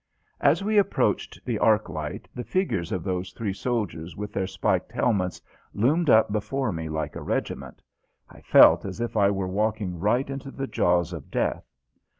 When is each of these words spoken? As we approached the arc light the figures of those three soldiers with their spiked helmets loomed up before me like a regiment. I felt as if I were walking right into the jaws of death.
As 0.39 0.63
we 0.63 0.79
approached 0.79 1.39
the 1.45 1.59
arc 1.59 1.87
light 1.87 2.27
the 2.33 2.43
figures 2.43 2.91
of 2.91 3.03
those 3.03 3.33
three 3.33 3.53
soldiers 3.53 4.17
with 4.17 4.33
their 4.33 4.47
spiked 4.47 4.91
helmets 4.91 5.39
loomed 5.75 6.09
up 6.09 6.31
before 6.31 6.71
me 6.71 6.89
like 6.89 7.15
a 7.15 7.21
regiment. 7.21 7.83
I 8.27 8.41
felt 8.41 8.83
as 8.83 8.99
if 8.99 9.15
I 9.15 9.29
were 9.29 9.47
walking 9.47 9.99
right 9.99 10.27
into 10.27 10.49
the 10.49 10.65
jaws 10.65 11.13
of 11.13 11.29
death. 11.29 11.69